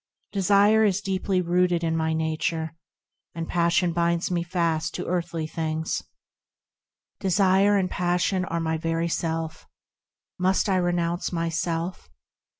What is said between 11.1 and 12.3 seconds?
myself